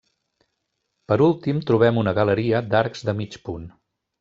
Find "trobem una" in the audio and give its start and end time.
1.71-2.15